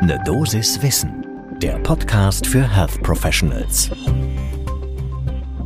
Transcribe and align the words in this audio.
Ne 0.00 0.16
Dosis 0.24 0.80
Wissen, 0.80 1.26
der 1.60 1.76
Podcast 1.80 2.46
für 2.46 2.62
Health 2.62 3.02
Professionals. 3.02 3.90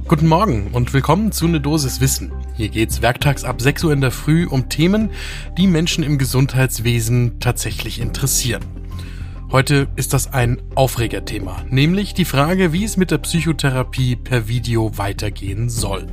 Guten 0.09 0.27
Morgen 0.27 0.71
und 0.73 0.95
willkommen 0.95 1.33
zu 1.33 1.47
Ne 1.49 1.61
Dosis 1.61 2.01
Wissen. 2.01 2.33
Hier 2.55 2.71
geht's 2.71 3.03
werktags 3.03 3.45
ab 3.45 3.61
6 3.61 3.85
Uhr 3.85 3.93
in 3.93 4.01
der 4.01 4.11
Früh 4.11 4.47
um 4.47 4.71
Themen, 4.71 5.11
die 5.59 5.67
Menschen 5.67 6.03
im 6.03 6.17
Gesundheitswesen 6.17 7.41
tatsächlich 7.41 8.01
interessieren. 8.01 8.65
Heute 9.51 9.89
ist 9.97 10.15
das 10.15 10.33
ein 10.33 10.63
Aufregerthema, 10.77 11.65
nämlich 11.69 12.15
die 12.15 12.25
Frage, 12.25 12.73
wie 12.73 12.85
es 12.85 12.97
mit 12.97 13.11
der 13.11 13.19
Psychotherapie 13.19 14.17
per 14.17 14.49
Video 14.49 14.97
weitergehen 14.97 15.69
soll. 15.69 16.07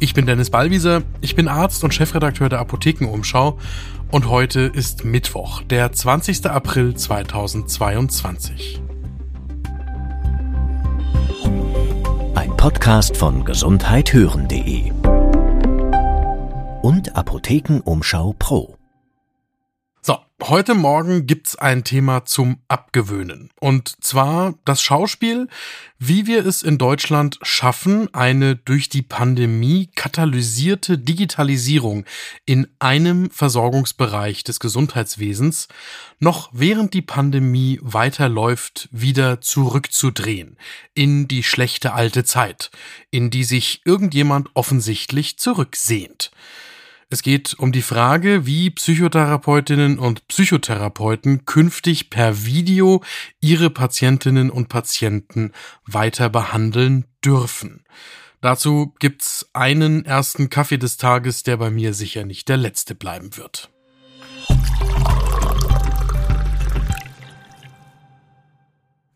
Ich 0.00 0.12
bin 0.12 0.26
Dennis 0.26 0.50
Ballwieser, 0.50 1.02
ich 1.20 1.36
bin 1.36 1.48
Arzt 1.48 1.84
und 1.84 1.94
Chefredakteur 1.94 2.48
der 2.48 2.58
Apothekenumschau 2.58 3.58
und 4.10 4.28
heute 4.28 4.60
ist 4.60 5.04
Mittwoch, 5.04 5.62
der 5.62 5.92
20. 5.92 6.46
April 6.46 6.94
2022. 6.94 8.82
Ein 12.34 12.56
Podcast 12.56 13.16
von 13.16 13.44
gesundheithören.de 13.44 14.92
und 16.82 17.16
Apothekenumschau 17.16 18.34
Pro. 18.38 18.73
Heute 20.42 20.74
Morgen 20.74 21.26
gibt's 21.26 21.54
ein 21.54 21.84
Thema 21.84 22.24
zum 22.24 22.58
Abgewöhnen. 22.66 23.50
Und 23.60 24.04
zwar 24.04 24.54
das 24.64 24.82
Schauspiel, 24.82 25.46
wie 26.00 26.26
wir 26.26 26.44
es 26.44 26.62
in 26.62 26.76
Deutschland 26.76 27.38
schaffen, 27.42 28.12
eine 28.12 28.56
durch 28.56 28.88
die 28.88 29.02
Pandemie 29.02 29.90
katalysierte 29.94 30.98
Digitalisierung 30.98 32.04
in 32.46 32.66
einem 32.80 33.30
Versorgungsbereich 33.30 34.42
des 34.42 34.58
Gesundheitswesens 34.58 35.68
noch 36.18 36.50
während 36.52 36.94
die 36.94 37.02
Pandemie 37.02 37.78
weiterläuft, 37.80 38.88
wieder 38.90 39.40
zurückzudrehen 39.40 40.58
in 40.94 41.28
die 41.28 41.44
schlechte 41.44 41.94
alte 41.94 42.24
Zeit, 42.24 42.72
in 43.12 43.30
die 43.30 43.44
sich 43.44 43.82
irgendjemand 43.84 44.50
offensichtlich 44.54 45.38
zurücksehnt. 45.38 46.32
Es 47.10 47.22
geht 47.22 47.54
um 47.54 47.70
die 47.72 47.82
Frage, 47.82 48.46
wie 48.46 48.70
Psychotherapeutinnen 48.70 49.98
und 49.98 50.26
Psychotherapeuten 50.28 51.44
künftig 51.44 52.10
per 52.10 52.44
Video 52.44 53.02
ihre 53.40 53.70
Patientinnen 53.70 54.50
und 54.50 54.68
Patienten 54.68 55.52
weiter 55.84 56.30
behandeln 56.30 57.04
dürfen. 57.24 57.84
Dazu 58.40 58.94
gibt's 58.98 59.48
einen 59.52 60.04
ersten 60.04 60.50
Kaffee 60.50 60.78
des 60.78 60.96
Tages, 60.96 61.42
der 61.42 61.56
bei 61.56 61.70
mir 61.70 61.94
sicher 61.94 62.24
nicht 62.24 62.48
der 62.48 62.56
letzte 62.56 62.94
bleiben 62.94 63.36
wird. 63.36 63.70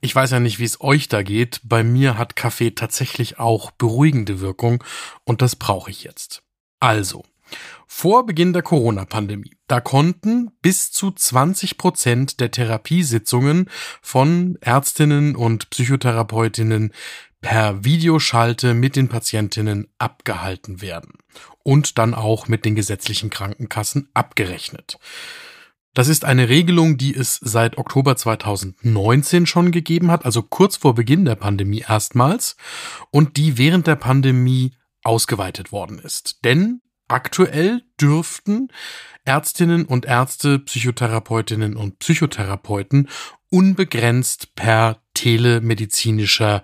Ich 0.00 0.14
weiß 0.14 0.30
ja 0.30 0.40
nicht, 0.40 0.58
wie 0.58 0.64
es 0.64 0.80
euch 0.80 1.08
da 1.08 1.22
geht. 1.22 1.60
Bei 1.64 1.82
mir 1.82 2.16
hat 2.16 2.36
Kaffee 2.36 2.70
tatsächlich 2.70 3.38
auch 3.38 3.70
beruhigende 3.72 4.40
Wirkung 4.40 4.84
und 5.24 5.42
das 5.42 5.56
brauche 5.56 5.90
ich 5.90 6.04
jetzt. 6.04 6.42
Also, 6.80 7.24
vor 7.86 8.26
Beginn 8.26 8.52
der 8.52 8.62
Corona-Pandemie, 8.62 9.56
da 9.66 9.80
konnten 9.80 10.50
bis 10.62 10.92
zu 10.92 11.10
20 11.10 11.78
Prozent 11.78 12.40
der 12.40 12.50
Therapiesitzungen 12.50 13.70
von 14.02 14.58
Ärztinnen 14.60 15.36
und 15.36 15.70
Psychotherapeutinnen 15.70 16.92
per 17.40 17.84
Videoschalte 17.84 18.74
mit 18.74 18.96
den 18.96 19.08
Patientinnen 19.08 19.88
abgehalten 19.98 20.80
werden 20.80 21.14
und 21.62 21.98
dann 21.98 22.14
auch 22.14 22.48
mit 22.48 22.64
den 22.64 22.74
gesetzlichen 22.74 23.30
Krankenkassen 23.30 24.08
abgerechnet. 24.14 24.98
Das 25.94 26.08
ist 26.08 26.24
eine 26.24 26.48
Regelung, 26.48 26.96
die 26.96 27.14
es 27.14 27.40
seit 27.42 27.76
Oktober 27.76 28.16
2019 28.16 29.46
schon 29.46 29.72
gegeben 29.72 30.10
hat, 30.10 30.24
also 30.24 30.42
kurz 30.42 30.76
vor 30.76 30.94
Beginn 30.94 31.24
der 31.24 31.34
Pandemie 31.34 31.84
erstmals, 31.88 32.56
und 33.10 33.36
die 33.36 33.58
während 33.58 33.86
der 33.86 33.96
Pandemie 33.96 34.76
ausgeweitet 35.02 35.72
worden 35.72 35.98
ist. 35.98 36.44
Denn 36.44 36.82
Aktuell 37.08 37.82
dürften 38.00 38.68
Ärztinnen 39.24 39.84
und 39.86 40.04
Ärzte, 40.04 40.58
Psychotherapeutinnen 40.58 41.76
und 41.76 41.98
Psychotherapeuten 41.98 43.08
unbegrenzt 43.50 44.54
per 44.54 45.02
telemedizinischer 45.14 46.62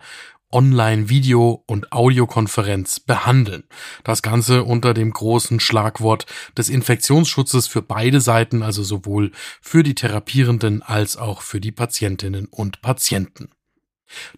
Online-Video- 0.53 1.65
und 1.67 1.93
Audiokonferenz 1.93 3.01
behandeln. 3.01 3.65
Das 4.05 4.23
Ganze 4.23 4.63
unter 4.63 4.95
dem 4.95 5.11
großen 5.13 5.59
Schlagwort 5.61 6.27
des 6.57 6.69
Infektionsschutzes 6.69 7.67
für 7.67 7.83
beide 7.83 8.21
Seiten, 8.21 8.63
also 8.63 8.83
sowohl 8.85 9.33
für 9.61 9.83
die 9.83 9.97
Therapierenden 9.97 10.83
als 10.83 11.17
auch 11.17 11.43
für 11.43 11.61
die 11.61 11.73
Patientinnen 11.73 12.47
und 12.47 12.83
Patienten. 12.83 13.51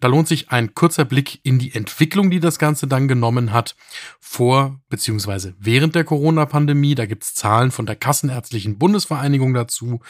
Da 0.01 0.09
lohnt 0.09 0.29
sich 0.29 0.51
ein 0.51 0.75
kurzer 0.75 1.05
Blick 1.05 1.41
in 1.43 1.59
die 1.59 1.75
Entwicklung, 1.75 2.31
die 2.31 2.41
das 2.41 2.59
Ganze 2.59 2.87
dann 2.87 3.09
genommen 3.09 3.53
hat, 3.53 3.77
vor 4.21 4.81
bzw. 4.89 5.53
während 5.59 5.95
der 5.95 6.05
Corona-Pandemie. 6.05 6.95
Da 6.95 7.07
gibt's 7.07 7.35
Zahlen 7.35 7.71
von 7.71 7.87
der 7.87 7.97
Kassenärztlichen 7.97 8.79
Bundesvereinigung 8.79 9.55
dazu. 9.55 10.01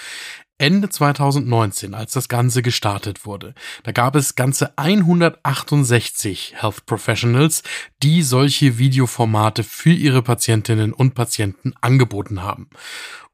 Ende 0.59 0.89
2019, 0.89 1.95
als 1.95 2.13
das 2.13 2.29
Ganze 2.29 2.63
gestartet 2.63 3.27
wurde, 3.27 3.55
da 3.83 3.93
gab 3.93 4.17
es 4.17 4.37
ganze 4.37 4.77
168 4.79 6.55
Health 6.57 6.87
Professionals, 6.87 7.63
die 8.03 8.23
solche 8.23 8.79
Videoformate 8.79 9.65
für 9.65 9.93
ihre 9.93 10.23
Patientinnen 10.23 10.95
und 10.95 11.15
Patienten 11.15 11.75
angeboten 11.83 12.43
haben. 12.43 12.71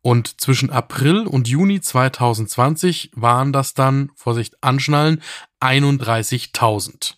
Und 0.00 0.40
zwischen 0.40 0.70
April 0.70 1.28
und 1.28 1.46
Juni 1.46 1.80
2020 1.80 3.12
waren 3.14 3.52
das 3.52 3.74
dann, 3.74 4.10
Vorsicht 4.16 4.56
anschnallen, 4.60 5.22
31.000. 5.60 7.14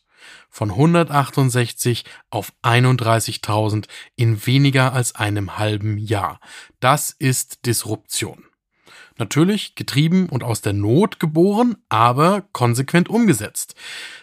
Von 0.51 0.71
168 0.71 2.05
auf 2.29 2.53
31.000 2.63 3.87
in 4.17 4.47
weniger 4.47 4.93
als 4.93 5.15
einem 5.15 5.57
halben 5.57 5.97
Jahr. 5.97 6.41
Das 6.79 7.11
ist 7.11 7.65
Disruption. 7.65 8.45
Natürlich 9.17 9.77
getrieben 9.77 10.29
und 10.29 10.43
aus 10.43 10.61
der 10.61 10.73
Not 10.73 11.21
geboren, 11.21 11.77
aber 11.89 12.43
konsequent 12.53 13.09
umgesetzt. 13.09 13.77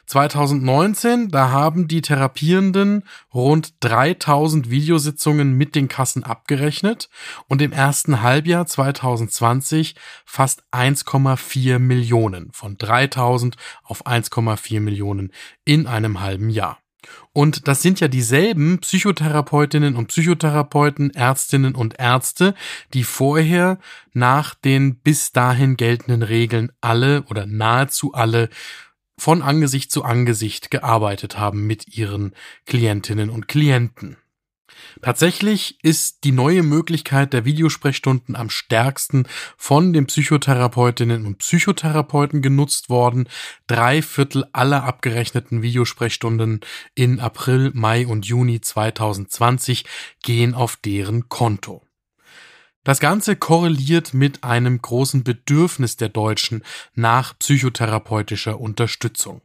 2019, 0.05 1.29
da 1.29 1.49
haben 1.49 1.87
die 1.87 2.01
Therapierenden 2.01 3.05
rund 3.33 3.73
3000 3.79 4.69
Videositzungen 4.69 5.53
mit 5.53 5.75
den 5.75 5.87
Kassen 5.87 6.25
abgerechnet 6.25 7.09
und 7.47 7.61
im 7.61 7.71
ersten 7.71 8.21
Halbjahr 8.21 8.65
2020 8.65 9.95
fast 10.25 10.63
1,4 10.73 11.79
Millionen 11.79 12.51
von 12.51 12.77
3000 12.77 13.55
auf 13.83 14.05
1,4 14.05 14.81
Millionen 14.81 15.31
in 15.63 15.87
einem 15.87 16.19
halben 16.19 16.49
Jahr. 16.49 16.80
Und 17.33 17.67
das 17.67 17.81
sind 17.81 17.99
ja 17.99 18.07
dieselben 18.07 18.79
Psychotherapeutinnen 18.79 19.95
und 19.95 20.07
Psychotherapeuten, 20.07 21.11
Ärztinnen 21.11 21.75
und 21.75 21.99
Ärzte, 21.99 22.53
die 22.93 23.03
vorher 23.03 23.79
nach 24.13 24.53
den 24.53 24.95
bis 24.99 25.31
dahin 25.31 25.77
geltenden 25.77 26.23
Regeln 26.23 26.71
alle 26.81 27.23
oder 27.23 27.45
nahezu 27.45 28.13
alle 28.13 28.49
von 29.17 29.41
Angesicht 29.41 29.91
zu 29.91 30.03
Angesicht 30.03 30.71
gearbeitet 30.71 31.37
haben 31.37 31.67
mit 31.67 31.95
ihren 31.95 32.33
Klientinnen 32.65 33.29
und 33.29 33.47
Klienten. 33.47 34.17
Tatsächlich 35.01 35.77
ist 35.83 36.23
die 36.23 36.31
neue 36.31 36.63
Möglichkeit 36.63 37.33
der 37.33 37.45
Videosprechstunden 37.45 38.35
am 38.35 38.49
stärksten 38.49 39.25
von 39.57 39.93
den 39.93 40.07
Psychotherapeutinnen 40.07 41.25
und 41.25 41.39
Psychotherapeuten 41.39 42.41
genutzt 42.41 42.89
worden. 42.89 43.27
Drei 43.67 44.01
Viertel 44.01 44.45
aller 44.53 44.83
abgerechneten 44.83 45.61
Videosprechstunden 45.61 46.61
in 46.95 47.19
April, 47.19 47.71
Mai 47.73 48.05
und 48.07 48.25
Juni 48.25 48.61
2020 48.61 49.85
gehen 50.23 50.53
auf 50.53 50.75
deren 50.75 51.29
Konto. 51.29 51.83
Das 52.83 52.99
Ganze 52.99 53.35
korreliert 53.35 54.15
mit 54.15 54.43
einem 54.43 54.81
großen 54.81 55.23
Bedürfnis 55.23 55.97
der 55.97 56.09
Deutschen 56.09 56.63
nach 56.95 57.37
psychotherapeutischer 57.37 58.59
Unterstützung 58.59 59.41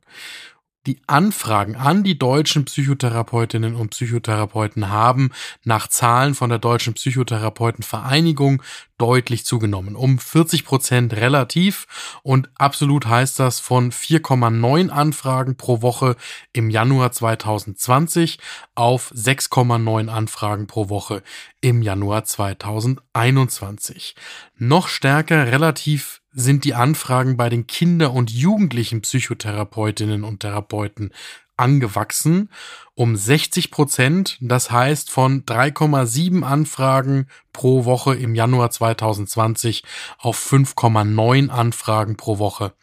die 0.86 1.00
Anfragen 1.06 1.76
an 1.76 2.04
die 2.04 2.18
deutschen 2.18 2.64
Psychotherapeutinnen 2.64 3.74
und 3.74 3.90
Psychotherapeuten 3.90 4.88
haben 4.88 5.30
nach 5.64 5.88
Zahlen 5.88 6.34
von 6.34 6.48
der 6.48 6.58
Deutschen 6.58 6.94
Psychotherapeutenvereinigung 6.94 8.62
deutlich 8.98 9.44
zugenommen. 9.44 9.96
Um 9.96 10.18
40 10.18 10.64
Prozent 10.64 11.12
relativ 11.14 11.86
und 12.22 12.48
absolut 12.54 13.06
heißt 13.06 13.38
das 13.38 13.60
von 13.60 13.92
4,9 13.92 14.88
Anfragen 14.88 15.56
pro 15.56 15.82
Woche 15.82 16.16
im 16.52 16.70
Januar 16.70 17.12
2020 17.12 18.38
auf 18.74 19.12
6,9 19.12 20.08
Anfragen 20.08 20.66
pro 20.66 20.88
Woche 20.88 21.22
im 21.60 21.82
Januar 21.82 22.24
2021. 22.24 24.14
Noch 24.56 24.88
stärker 24.88 25.48
relativ 25.48 26.22
sind 26.36 26.64
die 26.64 26.74
Anfragen 26.74 27.36
bei 27.36 27.48
den 27.48 27.66
Kinder- 27.66 28.12
und 28.12 28.30
Jugendlichen 28.30 29.00
Psychotherapeutinnen 29.00 30.22
und 30.22 30.40
Therapeuten 30.40 31.10
angewachsen 31.56 32.50
um 32.94 33.16
60 33.16 33.70
Prozent. 33.70 34.36
Das 34.40 34.70
heißt 34.70 35.10
von 35.10 35.44
3,7 35.46 36.42
Anfragen 36.42 37.28
pro 37.54 37.86
Woche 37.86 38.14
im 38.14 38.34
Januar 38.34 38.70
2020 38.70 39.82
auf 40.18 40.38
5,9 40.38 41.48
Anfragen 41.48 42.16
pro 42.16 42.38
Woche 42.38 42.74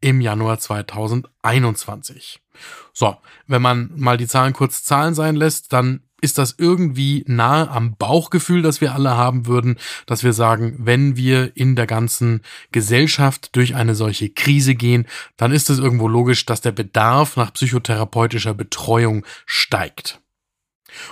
im 0.00 0.20
Januar 0.20 0.58
2021. 0.58 2.40
So, 2.92 3.16
wenn 3.48 3.62
man 3.62 3.90
mal 3.96 4.16
die 4.16 4.28
Zahlen 4.28 4.52
kurz 4.52 4.84
Zahlen 4.84 5.14
sein 5.14 5.34
lässt, 5.34 5.72
dann 5.72 6.02
ist 6.20 6.38
das 6.38 6.54
irgendwie 6.58 7.24
nahe 7.26 7.70
am 7.70 7.96
Bauchgefühl, 7.96 8.62
das 8.62 8.80
wir 8.80 8.94
alle 8.94 9.16
haben 9.16 9.46
würden, 9.46 9.76
dass 10.06 10.24
wir 10.24 10.32
sagen, 10.32 10.74
wenn 10.78 11.16
wir 11.16 11.56
in 11.56 11.76
der 11.76 11.86
ganzen 11.86 12.42
Gesellschaft 12.72 13.54
durch 13.56 13.74
eine 13.74 13.94
solche 13.94 14.30
Krise 14.30 14.74
gehen, 14.74 15.06
dann 15.36 15.52
ist 15.52 15.70
es 15.70 15.78
irgendwo 15.78 16.08
logisch, 16.08 16.46
dass 16.46 16.60
der 16.60 16.72
Bedarf 16.72 17.36
nach 17.36 17.52
psychotherapeutischer 17.52 18.54
Betreuung 18.54 19.24
steigt. 19.46 20.20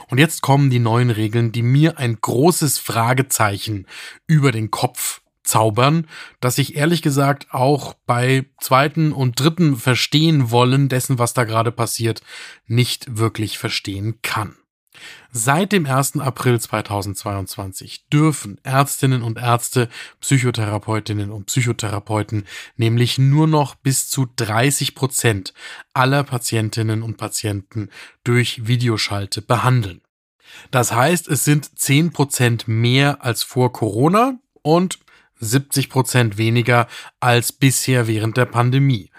Und 0.08 0.19
jetzt 0.19 0.43
kommen 0.43 0.70
die 0.70 0.81
neuen 0.81 1.11
Regeln, 1.11 1.52
die 1.52 1.62
mir 1.62 1.99
ein 1.99 2.19
großes 2.20 2.78
Fragezeichen 2.78 3.87
über 4.26 4.50
den 4.50 4.70
Kopf 4.70 5.20
zaubern, 5.49 6.06
dass 6.40 6.58
ich 6.58 6.76
ehrlich 6.76 7.02
gesagt 7.02 7.49
auch 7.50 7.94
bei 8.06 8.46
zweiten 8.61 9.12
und 9.12 9.40
dritten 9.40 9.76
Verstehen 9.76 10.50
wollen 10.50 10.88
dessen, 10.88 11.19
was 11.19 11.32
da 11.32 11.44
gerade 11.44 11.72
passiert, 11.72 12.22
nicht 12.66 13.19
wirklich 13.19 13.58
verstehen 13.58 14.19
kann. 14.22 14.56
Seit 15.31 15.73
dem 15.73 15.87
1. 15.87 16.19
April 16.19 16.61
2022 16.61 18.06
dürfen 18.12 18.59
Ärztinnen 18.62 19.23
und 19.23 19.39
Ärzte, 19.39 19.89
Psychotherapeutinnen 20.21 21.31
und 21.31 21.47
Psychotherapeuten 21.47 22.47
nämlich 22.77 23.19
nur 23.19 23.47
noch 23.47 23.75
bis 23.75 24.09
zu 24.09 24.27
30 24.37 24.95
Prozent 24.95 25.55
aller 25.93 26.25
Patientinnen 26.25 27.03
und 27.03 27.17
Patienten 27.17 27.91
durch 28.25 28.67
Videoschalte 28.67 29.43
behandeln. 29.43 30.00
Das 30.71 30.93
heißt, 30.93 31.29
es 31.29 31.45
sind 31.45 31.79
10 31.79 32.12
Prozent 32.12 32.69
mehr 32.69 33.25
als 33.25 33.43
vor 33.43 33.73
Corona 33.73 34.39
und 34.62 34.99
70 35.41 35.89
Prozent 35.89 36.39
weniger 36.39 36.89
als 37.21 37.53
bisher 37.53 38.06
während 38.06 38.37
der 38.37 38.47
Pandemie. 38.47 39.11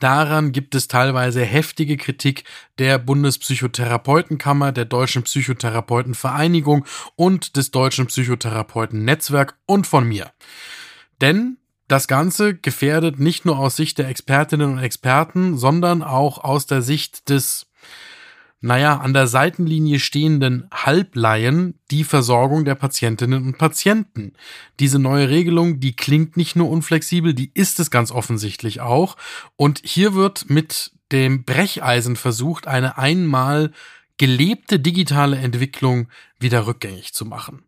Daran 0.00 0.52
gibt 0.52 0.74
es 0.74 0.88
teilweise 0.88 1.44
heftige 1.44 1.96
Kritik 1.96 2.44
der 2.78 2.98
Bundespsychotherapeutenkammer, 2.98 4.72
der 4.72 4.86
Deutschen 4.86 5.22
Psychotherapeutenvereinigung 5.22 6.86
und 7.16 7.56
des 7.56 7.70
Deutschen 7.70 8.06
Psychotherapeutennetzwerk 8.06 9.58
und 9.66 9.86
von 9.86 10.08
mir. 10.08 10.32
Denn 11.20 11.58
das 11.86 12.08
Ganze 12.08 12.54
gefährdet 12.54 13.18
nicht 13.20 13.44
nur 13.44 13.58
aus 13.58 13.76
Sicht 13.76 13.98
der 13.98 14.08
Expertinnen 14.08 14.72
und 14.72 14.78
Experten, 14.78 15.58
sondern 15.58 16.02
auch 16.02 16.38
aus 16.42 16.66
der 16.66 16.82
Sicht 16.82 17.28
des 17.28 17.66
naja, 18.60 18.98
an 18.98 19.14
der 19.14 19.26
Seitenlinie 19.26 19.98
stehenden 19.98 20.68
Halbleien 20.72 21.78
die 21.90 22.04
Versorgung 22.04 22.66
der 22.66 22.74
Patientinnen 22.74 23.44
und 23.44 23.58
Patienten. 23.58 24.34
Diese 24.78 24.98
neue 24.98 25.30
Regelung, 25.30 25.80
die 25.80 25.96
klingt 25.96 26.36
nicht 26.36 26.56
nur 26.56 26.68
unflexibel, 26.68 27.32
die 27.32 27.50
ist 27.54 27.80
es 27.80 27.90
ganz 27.90 28.10
offensichtlich 28.10 28.80
auch. 28.80 29.16
Und 29.56 29.80
hier 29.82 30.14
wird 30.14 30.50
mit 30.50 30.92
dem 31.10 31.44
Brecheisen 31.44 32.16
versucht, 32.16 32.66
eine 32.66 32.98
einmal 32.98 33.72
gelebte 34.18 34.78
digitale 34.78 35.38
Entwicklung 35.38 36.08
wieder 36.38 36.66
rückgängig 36.66 37.14
zu 37.14 37.24
machen. 37.24 37.64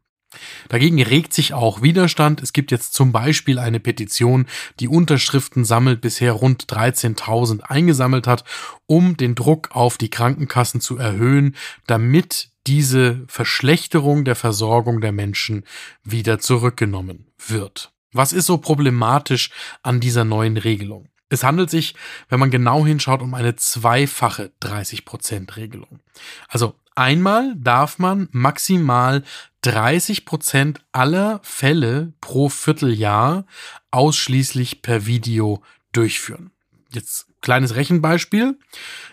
Dagegen 0.69 1.02
regt 1.02 1.34
sich 1.34 1.55
auch 1.55 1.82
Widerstand. 1.82 2.43
Es 2.43 2.52
gibt 2.52 2.70
jetzt 2.70 2.94
zum 2.94 3.12
Beispiel 3.12 3.58
eine 3.58 3.81
Petition, 3.81 4.46
die 4.81 4.88
Unterschriften 4.88 5.64
sammelt, 5.64 6.00
bisher 6.00 6.32
rund 6.32 6.64
13.000 6.64 7.62
eingesammelt 7.62 8.26
hat, 8.26 8.44
um 8.87 9.17
den 9.17 9.34
Druck 9.34 9.70
auf 9.73 9.99
die 9.99 10.11
Krankenkassen 10.11 10.81
zu 10.81 10.96
erhöhen, 10.96 11.56
damit 11.87 12.50
diese 12.67 13.25
Verschlechterung 13.26 14.25
der 14.25 14.37
Versorgung 14.37 15.00
der 15.00 15.12
Menschen 15.12 15.64
wieder 16.05 16.38
zurückgenommen 16.38 17.26
wird. 17.46 17.93
Was 18.12 18.32
ist 18.32 18.46
so 18.46 18.58
problematisch 18.58 19.50
an 19.82 20.00
dieser 20.00 20.25
neuen 20.25 20.56
Regelung? 20.56 21.08
Es 21.28 21.44
handelt 21.44 21.70
sich, 21.70 21.94
wenn 22.28 22.38
man 22.38 22.50
genau 22.50 22.85
hinschaut, 22.85 23.23
um 23.23 23.32
eine 23.32 23.56
zweifache 23.56 24.52
30%-Regelung. 24.61 26.00
Also 26.46 26.75
einmal 26.94 27.54
darf 27.56 27.98
man 27.98 28.28
maximal 28.32 29.22
30 29.62 30.24
Prozent 30.24 30.80
aller 30.92 31.40
Fälle 31.42 32.12
pro 32.20 32.48
Vierteljahr 32.48 33.46
ausschließlich 33.90 34.82
per 34.82 35.06
Video 35.06 35.62
durchführen. 35.92 36.50
Jetzt 36.90 37.26
kleines 37.40 37.74
Rechenbeispiel. 37.74 38.58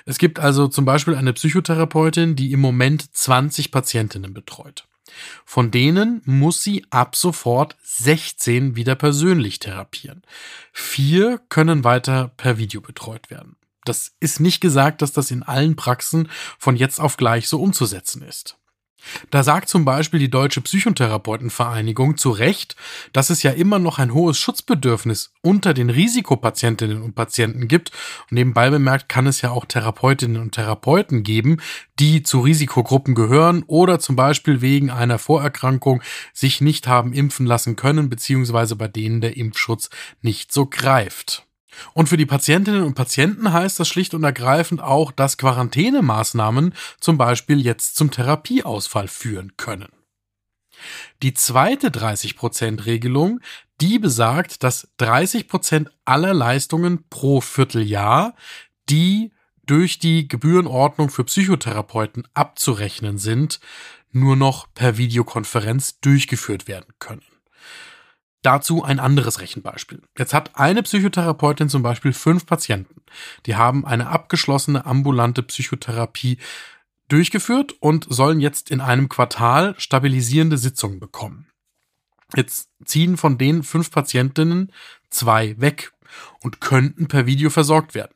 Es 0.05 0.17
gibt 0.17 0.39
also 0.39 0.67
zum 0.67 0.85
Beispiel 0.85 1.15
eine 1.15 1.33
Psychotherapeutin, 1.33 2.35
die 2.35 2.51
im 2.51 2.59
Moment 2.59 3.15
20 3.15 3.71
Patientinnen 3.71 4.33
betreut. 4.33 4.85
Von 5.45 5.71
denen 5.71 6.21
muss 6.25 6.63
sie 6.63 6.85
ab 6.91 7.15
sofort 7.15 7.75
16 7.83 8.75
wieder 8.75 8.95
persönlich 8.95 9.59
therapieren. 9.59 10.21
Vier 10.71 11.39
können 11.49 11.83
weiter 11.83 12.31
per 12.37 12.57
Video 12.57 12.81
betreut 12.81 13.29
werden. 13.29 13.55
Das 13.85 14.11
ist 14.19 14.39
nicht 14.39 14.61
gesagt, 14.61 15.01
dass 15.01 15.13
das 15.13 15.31
in 15.31 15.43
allen 15.43 15.75
Praxen 15.75 16.29
von 16.57 16.75
jetzt 16.75 16.99
auf 16.99 17.17
gleich 17.17 17.47
so 17.47 17.61
umzusetzen 17.61 18.21
ist. 18.21 18.59
Da 19.29 19.43
sagt 19.43 19.69
zum 19.69 19.85
Beispiel 19.85 20.19
die 20.19 20.29
Deutsche 20.29 20.61
Psychotherapeutenvereinigung 20.61 22.17
zu 22.17 22.31
Recht, 22.31 22.75
dass 23.13 23.29
es 23.29 23.43
ja 23.43 23.51
immer 23.51 23.79
noch 23.79 23.97
ein 23.99 24.13
hohes 24.13 24.37
Schutzbedürfnis 24.37 25.33
unter 25.41 25.73
den 25.73 25.89
Risikopatientinnen 25.89 27.01
und 27.01 27.15
Patienten 27.15 27.67
gibt. 27.67 27.91
Und 28.29 28.35
nebenbei 28.35 28.69
bemerkt 28.69 29.09
kann 29.09 29.27
es 29.27 29.41
ja 29.41 29.51
auch 29.51 29.65
Therapeutinnen 29.65 30.41
und 30.41 30.53
Therapeuten 30.53 31.23
geben, 31.23 31.57
die 31.99 32.23
zu 32.23 32.41
Risikogruppen 32.41 33.15
gehören 33.15 33.63
oder 33.67 33.99
zum 33.99 34.15
Beispiel 34.15 34.61
wegen 34.61 34.89
einer 34.89 35.19
Vorerkrankung 35.19 36.01
sich 36.33 36.61
nicht 36.61 36.87
haben 36.87 37.13
impfen 37.13 37.45
lassen 37.45 37.75
können, 37.75 38.09
beziehungsweise 38.09 38.75
bei 38.75 38.87
denen 38.87 39.21
der 39.21 39.37
Impfschutz 39.37 39.89
nicht 40.21 40.51
so 40.51 40.65
greift. 40.65 41.48
Und 41.93 42.09
für 42.09 42.17
die 42.17 42.25
Patientinnen 42.25 42.83
und 42.83 42.95
Patienten 42.95 43.51
heißt 43.51 43.79
das 43.79 43.87
schlicht 43.87 44.13
und 44.13 44.23
ergreifend 44.23 44.81
auch, 44.81 45.11
dass 45.11 45.37
Quarantänemaßnahmen 45.37 46.73
zum 46.99 47.17
Beispiel 47.17 47.61
jetzt 47.61 47.95
zum 47.95 48.11
Therapieausfall 48.11 49.07
führen 49.07 49.53
können. 49.57 49.89
Die 51.21 51.33
zweite 51.33 51.89
30%-Regelung, 51.89 53.41
die 53.81 53.99
besagt, 53.99 54.63
dass 54.63 54.87
30% 54.99 55.87
aller 56.05 56.33
Leistungen 56.33 57.03
pro 57.09 57.41
Vierteljahr, 57.41 58.35
die 58.89 59.31
durch 59.65 59.99
die 59.99 60.27
Gebührenordnung 60.27 61.09
für 61.09 61.23
Psychotherapeuten 61.23 62.27
abzurechnen 62.33 63.17
sind, 63.17 63.59
nur 64.11 64.35
noch 64.35 64.67
per 64.73 64.97
Videokonferenz 64.97 65.99
durchgeführt 65.99 66.67
werden 66.67 66.93
können. 66.97 67.28
Dazu 68.41 68.83
ein 68.83 68.99
anderes 68.99 69.41
Rechenbeispiel. 69.41 70.01
Jetzt 70.17 70.33
hat 70.33 70.55
eine 70.55 70.81
Psychotherapeutin 70.83 71.67
zum 71.67 71.83
Beispiel 71.83 72.13
fünf 72.13 72.45
Patienten. 72.45 73.01
Die 73.45 73.55
haben 73.55 73.85
eine 73.85 74.07
abgeschlossene 74.07 74.85
ambulante 74.85 75.43
Psychotherapie 75.43 76.37
durchgeführt 77.09 77.73
und 77.79 78.07
sollen 78.09 78.39
jetzt 78.39 78.71
in 78.71 78.79
einem 78.79 79.09
Quartal 79.09 79.75
stabilisierende 79.77 80.57
Sitzungen 80.57 80.99
bekommen. 80.99 81.47
Jetzt 82.35 82.69
ziehen 82.85 83.17
von 83.17 83.37
den 83.37 83.63
fünf 83.63 83.91
Patientinnen 83.91 84.71
zwei 85.09 85.59
weg 85.59 85.91
und 86.41 86.61
könnten 86.61 87.07
per 87.07 87.25
Video 87.25 87.49
versorgt 87.49 87.95
werden. 87.95 88.13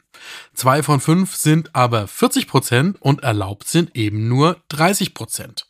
Zwei 0.53 0.83
von 0.83 0.99
fünf 0.99 1.35
sind 1.35 1.75
aber 1.75 2.07
40 2.07 2.47
Prozent 2.47 3.01
und 3.01 3.23
erlaubt 3.23 3.67
sind 3.67 3.95
eben 3.95 4.27
nur 4.27 4.61
30 4.69 5.13
Prozent. 5.13 5.67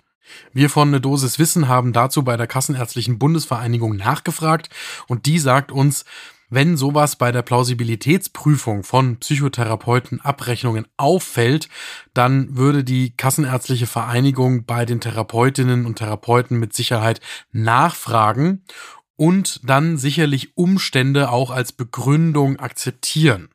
Wir 0.53 0.69
von 0.69 0.91
Ne 0.91 1.01
Dosis 1.01 1.39
Wissen 1.39 1.67
haben 1.67 1.93
dazu 1.93 2.23
bei 2.23 2.37
der 2.37 2.47
Kassenärztlichen 2.47 3.19
Bundesvereinigung 3.19 3.95
nachgefragt 3.95 4.69
und 5.07 5.25
die 5.25 5.39
sagt 5.39 5.71
uns, 5.71 6.05
wenn 6.49 6.77
sowas 6.77 7.15
bei 7.15 7.31
der 7.31 7.41
Plausibilitätsprüfung 7.41 8.83
von 8.83 9.17
Psychotherapeuten 9.17 10.21
Abrechnungen 10.21 10.85
auffällt, 10.97 11.67
dann 12.13 12.55
würde 12.55 12.83
die 12.83 13.15
Kassenärztliche 13.17 13.87
Vereinigung 13.87 14.65
bei 14.65 14.85
den 14.85 15.01
Therapeutinnen 15.01 15.87
und 15.87 15.97
Therapeuten 15.97 16.59
mit 16.59 16.73
Sicherheit 16.73 17.21
nachfragen 17.51 18.63
und 19.15 19.61
dann 19.63 19.97
sicherlich 19.97 20.55
Umstände 20.55 21.31
auch 21.31 21.49
als 21.49 21.71
Begründung 21.71 22.59
akzeptieren. 22.59 23.49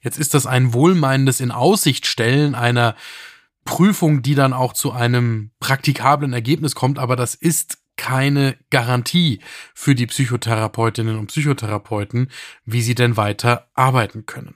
Jetzt 0.00 0.18
ist 0.18 0.34
das 0.34 0.46
ein 0.46 0.72
wohlmeinendes 0.72 1.40
in 1.40 1.52
Aussicht 1.52 2.06
stellen 2.06 2.56
einer 2.56 2.96
Prüfung, 3.68 4.22
die 4.22 4.34
dann 4.34 4.54
auch 4.54 4.72
zu 4.72 4.92
einem 4.92 5.50
praktikablen 5.60 6.32
Ergebnis 6.32 6.74
kommt, 6.74 6.98
aber 6.98 7.16
das 7.16 7.34
ist 7.34 7.76
keine 7.98 8.56
Garantie 8.70 9.40
für 9.74 9.94
die 9.94 10.06
Psychotherapeutinnen 10.06 11.18
und 11.18 11.26
Psychotherapeuten, 11.26 12.30
wie 12.64 12.80
sie 12.80 12.94
denn 12.94 13.18
weiter 13.18 13.68
arbeiten 13.74 14.24
können. 14.24 14.54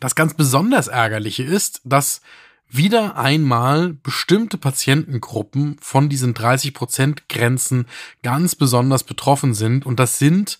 Das 0.00 0.16
ganz 0.16 0.34
besonders 0.34 0.88
ärgerliche 0.88 1.44
ist, 1.44 1.80
dass 1.84 2.22
wieder 2.68 3.16
einmal 3.16 3.92
bestimmte 3.92 4.58
Patientengruppen 4.58 5.76
von 5.80 6.08
diesen 6.08 6.34
30% 6.34 7.18
Grenzen 7.28 7.86
ganz 8.24 8.56
besonders 8.56 9.04
betroffen 9.04 9.54
sind 9.54 9.86
und 9.86 10.00
das 10.00 10.18
sind 10.18 10.58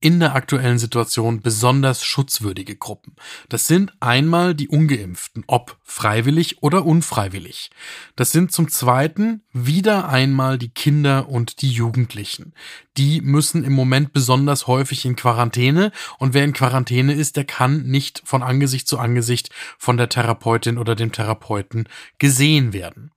in 0.00 0.20
der 0.20 0.34
aktuellen 0.34 0.78
Situation 0.78 1.40
besonders 1.40 2.04
schutzwürdige 2.04 2.76
Gruppen. 2.76 3.16
Das 3.48 3.66
sind 3.66 3.92
einmal 4.00 4.54
die 4.54 4.68
ungeimpften, 4.68 5.44
ob 5.48 5.76
freiwillig 5.82 6.62
oder 6.62 6.84
unfreiwillig. 6.84 7.70
Das 8.14 8.30
sind 8.30 8.52
zum 8.52 8.68
Zweiten 8.68 9.42
wieder 9.52 10.08
einmal 10.08 10.56
die 10.56 10.68
Kinder 10.68 11.28
und 11.28 11.62
die 11.62 11.70
Jugendlichen. 11.70 12.54
Die 12.96 13.20
müssen 13.20 13.64
im 13.64 13.72
Moment 13.72 14.12
besonders 14.12 14.66
häufig 14.68 15.04
in 15.04 15.16
Quarantäne 15.16 15.90
und 16.18 16.32
wer 16.32 16.44
in 16.44 16.52
Quarantäne 16.52 17.14
ist, 17.14 17.36
der 17.36 17.44
kann 17.44 17.82
nicht 17.84 18.22
von 18.24 18.42
Angesicht 18.42 18.86
zu 18.86 18.98
Angesicht 18.98 19.50
von 19.78 19.96
der 19.96 20.08
Therapeutin 20.08 20.78
oder 20.78 20.94
dem 20.94 21.10
Therapeuten 21.10 21.88
gesehen 22.18 22.72
werden. 22.72 23.10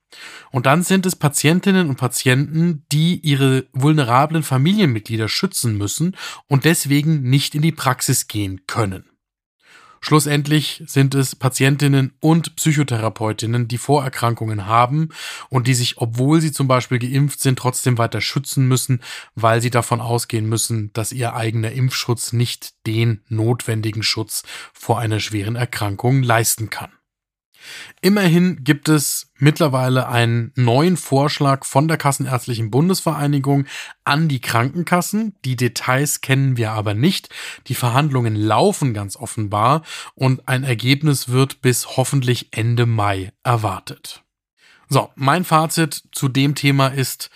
Und 0.50 0.66
dann 0.66 0.82
sind 0.82 1.06
es 1.06 1.16
Patientinnen 1.16 1.88
und 1.88 1.96
Patienten, 1.96 2.84
die 2.92 3.20
ihre 3.20 3.66
vulnerablen 3.72 4.42
Familienmitglieder 4.42 5.28
schützen 5.28 5.76
müssen 5.76 6.16
und 6.48 6.64
deswegen 6.64 7.22
nicht 7.22 7.54
in 7.54 7.62
die 7.62 7.72
Praxis 7.72 8.28
gehen 8.28 8.66
können. 8.66 9.04
Schlussendlich 10.04 10.82
sind 10.86 11.14
es 11.14 11.36
Patientinnen 11.36 12.12
und 12.18 12.56
Psychotherapeutinnen, 12.56 13.68
die 13.68 13.78
Vorerkrankungen 13.78 14.66
haben 14.66 15.10
und 15.48 15.68
die 15.68 15.74
sich, 15.74 15.98
obwohl 15.98 16.40
sie 16.40 16.50
zum 16.50 16.66
Beispiel 16.66 16.98
geimpft 16.98 17.38
sind, 17.38 17.56
trotzdem 17.56 17.98
weiter 17.98 18.20
schützen 18.20 18.66
müssen, 18.66 19.00
weil 19.36 19.62
sie 19.62 19.70
davon 19.70 20.00
ausgehen 20.00 20.48
müssen, 20.48 20.92
dass 20.92 21.12
ihr 21.12 21.34
eigener 21.34 21.70
Impfschutz 21.70 22.32
nicht 22.32 22.74
den 22.84 23.22
notwendigen 23.28 24.02
Schutz 24.02 24.42
vor 24.72 24.98
einer 24.98 25.20
schweren 25.20 25.54
Erkrankung 25.54 26.24
leisten 26.24 26.68
kann. 26.68 26.90
Immerhin 28.00 28.64
gibt 28.64 28.88
es 28.88 29.30
mittlerweile 29.38 30.08
einen 30.08 30.52
neuen 30.54 30.96
Vorschlag 30.96 31.64
von 31.64 31.88
der 31.88 31.96
Kassenärztlichen 31.96 32.70
Bundesvereinigung 32.70 33.66
an 34.04 34.28
die 34.28 34.40
Krankenkassen. 34.40 35.34
Die 35.44 35.56
Details 35.56 36.20
kennen 36.20 36.56
wir 36.56 36.72
aber 36.72 36.94
nicht. 36.94 37.28
Die 37.66 37.74
Verhandlungen 37.74 38.36
laufen 38.36 38.94
ganz 38.94 39.16
offenbar 39.16 39.82
und 40.14 40.48
ein 40.48 40.64
Ergebnis 40.64 41.28
wird 41.28 41.62
bis 41.62 41.96
hoffentlich 41.96 42.48
Ende 42.50 42.86
Mai 42.86 43.32
erwartet. 43.42 44.22
So, 44.88 45.10
mein 45.14 45.44
Fazit 45.44 46.02
zu 46.12 46.28
dem 46.28 46.54
Thema 46.54 46.88
ist, 46.88 47.30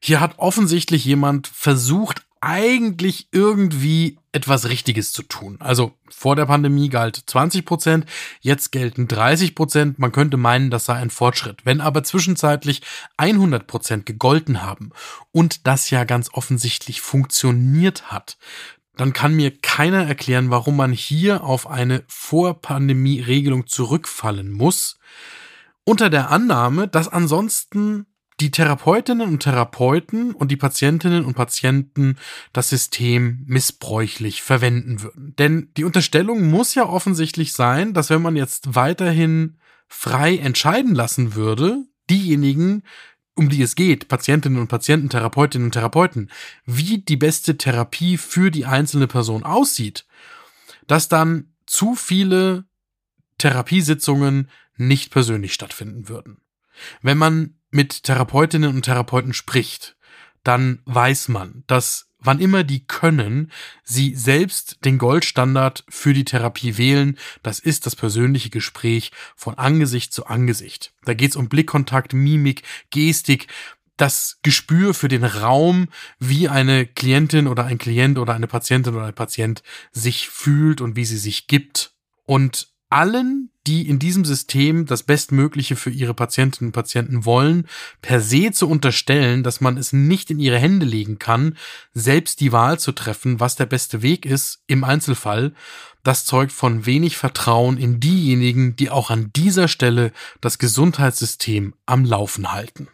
hier 0.00 0.20
hat 0.20 0.38
offensichtlich 0.38 1.04
jemand 1.04 1.46
versucht, 1.46 2.24
eigentlich 2.40 3.28
irgendwie 3.32 4.18
etwas 4.34 4.68
Richtiges 4.68 5.12
zu 5.12 5.22
tun. 5.22 5.56
Also 5.60 5.92
vor 6.08 6.34
der 6.34 6.46
Pandemie 6.46 6.88
galt 6.88 7.22
20 7.26 7.64
Prozent, 7.64 8.06
jetzt 8.40 8.72
gelten 8.72 9.06
30 9.06 9.54
Prozent. 9.54 9.98
Man 9.98 10.12
könnte 10.12 10.36
meinen, 10.36 10.70
das 10.70 10.86
sei 10.86 10.94
ein 10.94 11.10
Fortschritt. 11.10 11.64
Wenn 11.64 11.80
aber 11.80 12.02
zwischenzeitlich 12.02 12.82
100 13.16 13.66
Prozent 13.66 14.06
gegolten 14.06 14.62
haben 14.62 14.90
und 15.30 15.66
das 15.66 15.90
ja 15.90 16.04
ganz 16.04 16.30
offensichtlich 16.32 17.00
funktioniert 17.00 18.10
hat, 18.10 18.36
dann 18.96 19.12
kann 19.12 19.34
mir 19.34 19.56
keiner 19.56 20.06
erklären, 20.06 20.50
warum 20.50 20.76
man 20.76 20.92
hier 20.92 21.44
auf 21.44 21.68
eine 21.68 22.04
Vorpandemie-Regelung 22.08 23.66
zurückfallen 23.66 24.52
muss, 24.52 24.98
unter 25.84 26.10
der 26.10 26.30
Annahme, 26.30 26.88
dass 26.88 27.08
ansonsten 27.08 28.06
die 28.44 28.50
Therapeutinnen 28.50 29.26
und 29.26 29.42
Therapeuten 29.42 30.34
und 30.34 30.50
die 30.50 30.58
Patientinnen 30.58 31.24
und 31.24 31.32
Patienten 31.32 32.18
das 32.52 32.68
System 32.68 33.42
missbräuchlich 33.46 34.42
verwenden 34.42 35.00
würden. 35.00 35.34
Denn 35.38 35.70
die 35.78 35.84
Unterstellung 35.84 36.50
muss 36.50 36.74
ja 36.74 36.86
offensichtlich 36.86 37.54
sein, 37.54 37.94
dass 37.94 38.10
wenn 38.10 38.20
man 38.20 38.36
jetzt 38.36 38.74
weiterhin 38.74 39.56
frei 39.88 40.36
entscheiden 40.36 40.94
lassen 40.94 41.34
würde, 41.34 41.86
diejenigen, 42.10 42.82
um 43.34 43.48
die 43.48 43.62
es 43.62 43.76
geht, 43.76 44.08
Patientinnen 44.08 44.58
und 44.60 44.68
Patienten, 44.68 45.08
Therapeutinnen 45.08 45.68
und 45.68 45.72
Therapeuten, 45.72 46.30
wie 46.66 46.98
die 46.98 47.16
beste 47.16 47.56
Therapie 47.56 48.18
für 48.18 48.50
die 48.50 48.66
einzelne 48.66 49.06
Person 49.06 49.42
aussieht, 49.42 50.04
dass 50.86 51.08
dann 51.08 51.54
zu 51.64 51.94
viele 51.94 52.66
Therapiesitzungen 53.38 54.50
nicht 54.76 55.10
persönlich 55.10 55.54
stattfinden 55.54 56.10
würden. 56.10 56.42
Wenn 57.00 57.16
man 57.16 57.54
mit 57.74 58.04
Therapeutinnen 58.04 58.74
und 58.74 58.82
Therapeuten 58.82 59.32
spricht, 59.32 59.96
dann 60.44 60.80
weiß 60.84 61.28
man, 61.28 61.64
dass 61.66 62.10
wann 62.20 62.40
immer 62.40 62.64
die 62.64 62.86
können, 62.86 63.50
sie 63.82 64.14
selbst 64.14 64.78
den 64.84 64.96
Goldstandard 64.96 65.84
für 65.88 66.14
die 66.14 66.24
Therapie 66.24 66.78
wählen. 66.78 67.18
Das 67.42 67.58
ist 67.58 67.84
das 67.84 67.96
persönliche 67.96 68.48
Gespräch 68.48 69.12
von 69.36 69.58
Angesicht 69.58 70.12
zu 70.12 70.26
Angesicht. 70.26 70.94
Da 71.04 71.14
geht's 71.14 71.36
um 71.36 71.48
Blickkontakt, 71.48 72.14
Mimik, 72.14 72.62
Gestik, 72.90 73.48
das 73.96 74.38
Gespür 74.42 74.94
für 74.94 75.08
den 75.08 75.24
Raum, 75.24 75.88
wie 76.18 76.48
eine 76.48 76.86
Klientin 76.86 77.46
oder 77.46 77.64
ein 77.64 77.78
Klient 77.78 78.18
oder 78.18 78.34
eine 78.34 78.46
Patientin 78.48 78.94
oder 78.94 79.06
ein 79.06 79.14
Patient 79.14 79.62
sich 79.92 80.28
fühlt 80.28 80.80
und 80.80 80.96
wie 80.96 81.04
sie 81.04 81.18
sich 81.18 81.46
gibt. 81.46 81.92
Und 82.24 82.68
allen, 82.88 83.50
die 83.66 83.88
in 83.88 83.98
diesem 83.98 84.24
System 84.24 84.86
das 84.86 85.02
Bestmögliche 85.02 85.76
für 85.76 85.90
ihre 85.90 86.14
Patientinnen 86.14 86.68
und 86.68 86.72
Patienten 86.72 87.24
wollen, 87.24 87.66
per 88.02 88.20
se 88.20 88.52
zu 88.52 88.68
unterstellen, 88.68 89.42
dass 89.42 89.60
man 89.60 89.76
es 89.76 89.92
nicht 89.92 90.30
in 90.30 90.38
ihre 90.38 90.58
Hände 90.58 90.86
legen 90.86 91.18
kann, 91.18 91.56
selbst 91.92 92.40
die 92.40 92.52
Wahl 92.52 92.78
zu 92.78 92.92
treffen, 92.92 93.40
was 93.40 93.56
der 93.56 93.66
beste 93.66 94.02
Weg 94.02 94.26
ist 94.26 94.62
im 94.66 94.84
Einzelfall, 94.84 95.52
das 96.04 96.26
zeugt 96.26 96.52
von 96.52 96.84
wenig 96.84 97.16
Vertrauen 97.16 97.78
in 97.78 97.98
diejenigen, 97.98 98.76
die 98.76 98.90
auch 98.90 99.10
an 99.10 99.30
dieser 99.34 99.68
Stelle 99.68 100.12
das 100.42 100.58
Gesundheitssystem 100.58 101.72
am 101.86 102.04
Laufen 102.04 102.52
halten. 102.52 102.88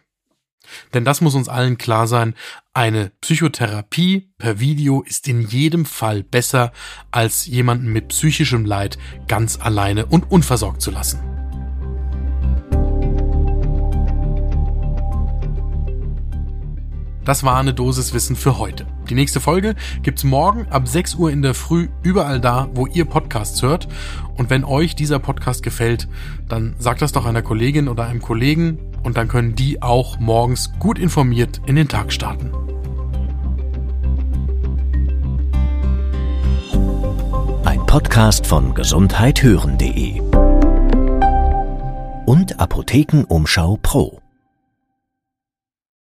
Denn 0.93 1.05
das 1.05 1.21
muss 1.21 1.35
uns 1.35 1.49
allen 1.49 1.77
klar 1.77 2.07
sein, 2.07 2.35
eine 2.73 3.11
Psychotherapie 3.21 4.29
per 4.37 4.59
Video 4.59 5.01
ist 5.01 5.27
in 5.27 5.41
jedem 5.41 5.85
Fall 5.85 6.23
besser, 6.23 6.71
als 7.11 7.45
jemanden 7.45 7.91
mit 7.91 8.09
psychischem 8.09 8.65
Leid 8.65 8.97
ganz 9.27 9.59
alleine 9.59 10.05
und 10.05 10.31
unversorgt 10.31 10.81
zu 10.81 10.91
lassen. 10.91 11.31
Das 17.23 17.43
war 17.43 17.57
eine 17.57 17.73
Dosis 17.73 18.13
Wissen 18.13 18.35
für 18.35 18.57
heute. 18.57 18.87
Die 19.09 19.13
nächste 19.13 19.39
Folge 19.39 19.75
gibt's 20.01 20.23
morgen 20.23 20.65
ab 20.69 20.87
6 20.87 21.15
Uhr 21.15 21.31
in 21.31 21.43
der 21.43 21.53
Früh 21.53 21.89
überall 22.01 22.41
da, 22.41 22.67
wo 22.73 22.87
ihr 22.87 23.05
Podcasts 23.05 23.61
hört. 23.61 23.87
Und 24.37 24.49
wenn 24.49 24.63
euch 24.63 24.95
dieser 24.95 25.19
Podcast 25.19 25.61
gefällt, 25.61 26.07
dann 26.49 26.75
sagt 26.79 27.01
das 27.03 27.11
doch 27.11 27.25
einer 27.25 27.43
Kollegin 27.43 27.89
oder 27.89 28.07
einem 28.07 28.21
Kollegen 28.21 28.79
und 29.03 29.17
dann 29.17 29.27
können 29.27 29.55
die 29.55 29.81
auch 29.81 30.19
morgens 30.19 30.71
gut 30.79 30.99
informiert 30.99 31.61
in 31.65 31.75
den 31.75 31.87
Tag 31.87 32.11
starten. 32.13 32.51
Ein 37.65 37.85
Podcast 37.85 38.47
von 38.47 38.73
gesundheithören.de 38.73 40.21
und 42.25 42.59
Apothekenumschau 42.59 43.77
Pro. 43.81 44.20